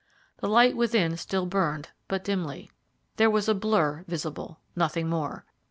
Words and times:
The 0.39 0.47
light 0.49 0.75
within 0.75 1.15
still 1.15 1.45
burned, 1.45 1.89
but 2.07 2.23
dimly. 2.23 2.71
There 3.17 3.29
was 3.29 3.47
a 3.47 3.53
blur 3.53 4.03
visible, 4.07 4.59
nothing 4.75 5.07
more. 5.07 5.45